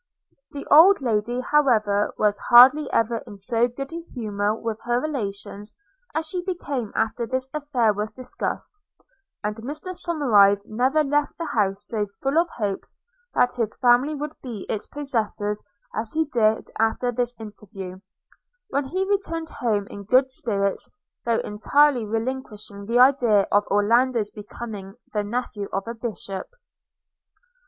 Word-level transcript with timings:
The 0.49 0.65
old 0.71 0.99
Lady, 1.03 1.41
however, 1.41 2.11
was 2.17 2.39
hardly 2.49 2.89
ever 2.91 3.17
in 3.27 3.37
so 3.37 3.67
good 3.67 3.93
a 3.93 4.01
humour 4.01 4.55
with 4.55 4.79
her 4.81 4.99
relations 4.99 5.75
as 6.15 6.25
she 6.25 6.43
became 6.43 6.91
after 6.95 7.27
this 7.27 7.47
affair 7.53 7.93
was 7.93 8.11
discussed; 8.11 8.81
and 9.43 9.55
Mr 9.57 9.95
Somerive 9.95 10.59
never 10.65 11.03
left 11.03 11.37
the 11.37 11.45
house 11.45 11.85
so 11.85 12.07
full 12.07 12.39
of 12.39 12.49
hopes 12.49 12.95
that 13.35 13.53
his 13.53 13.77
family 13.77 14.15
would 14.15 14.33
be 14.41 14.65
its 14.67 14.87
possessors 14.87 15.61
as 15.93 16.13
he 16.13 16.25
did 16.25 16.71
after 16.79 17.11
this 17.11 17.35
interview, 17.39 17.99
when 18.69 18.85
he 18.85 19.07
returned 19.07 19.49
home 19.51 19.85
in 19.85 20.05
good 20.05 20.31
spirits, 20.31 20.89
though 21.25 21.41
entirely 21.41 22.07
relinquishing 22.07 22.87
the 22.87 22.97
idea 22.97 23.41
of 23.51 23.67
Orlando's 23.67 24.31
becoming 24.31 24.95
the 25.13 25.23
nephew 25.23 25.67
of 25.71 25.87
a 25.87 25.93
bishop. 25.93 26.47